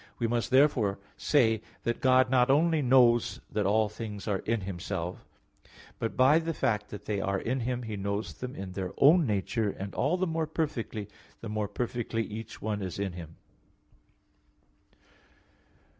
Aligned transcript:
We 0.17 0.25
must 0.25 0.49
say 0.49 0.57
therefore 0.57 0.97
that 1.83 2.01
God 2.01 2.31
not 2.31 2.49
only 2.49 2.81
knows 2.81 3.39
that 3.51 3.67
all 3.67 3.87
things 3.87 4.27
are 4.27 4.39
in 4.39 4.61
Himself; 4.61 5.27
but 5.99 6.17
by 6.17 6.39
the 6.39 6.55
fact 6.55 6.89
that 6.89 7.05
they 7.05 7.21
are 7.21 7.39
in 7.39 7.59
Him, 7.59 7.83
He 7.83 7.95
knows 7.95 8.33
them 8.33 8.55
in 8.55 8.71
their 8.71 8.93
own 8.97 9.27
nature 9.27 9.69
and 9.69 9.93
all 9.93 10.17
the 10.17 10.25
more 10.25 10.47
perfectly, 10.47 11.07
the 11.41 11.49
more 11.49 11.67
perfectly 11.67 12.23
each 12.23 12.59
one 12.59 12.81
is 12.81 12.97
in 12.97 13.13
Him. 13.13 13.35